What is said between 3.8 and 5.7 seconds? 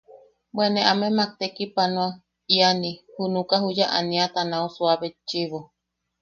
aniata nau suua betchiʼibo.